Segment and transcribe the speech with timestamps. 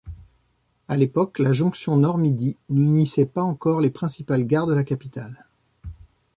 [0.87, 5.45] À l'époque, la jonction nord-midi n'unissait pas encore les principales gares de la capitale.